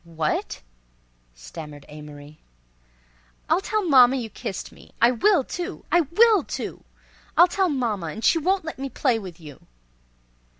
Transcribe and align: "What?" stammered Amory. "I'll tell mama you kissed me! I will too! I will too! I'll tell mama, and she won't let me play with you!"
"What?" 0.03 0.63
stammered 1.35 1.85
Amory. 1.87 2.39
"I'll 3.47 3.61
tell 3.61 3.85
mama 3.85 4.15
you 4.15 4.31
kissed 4.31 4.71
me! 4.71 4.93
I 4.99 5.11
will 5.11 5.43
too! 5.43 5.85
I 5.91 6.01
will 6.13 6.43
too! 6.43 6.83
I'll 7.37 7.47
tell 7.47 7.69
mama, 7.69 8.07
and 8.07 8.25
she 8.25 8.39
won't 8.39 8.65
let 8.65 8.79
me 8.79 8.89
play 8.89 9.19
with 9.19 9.39
you!" 9.39 9.67